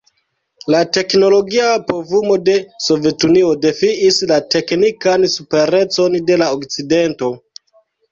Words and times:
La 0.75 0.77
teknologia 0.95 1.65
povumo 1.91 2.37
de 2.47 2.55
Sovetunio 2.85 3.51
defiis 3.65 4.17
la 4.31 4.39
teknikan 4.55 5.27
superecon 5.35 6.17
de 6.31 6.39
la 6.43 6.49
Okcidento. 6.57 7.31